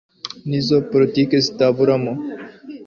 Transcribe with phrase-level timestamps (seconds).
[0.47, 2.13] n'iza politike zitaburamo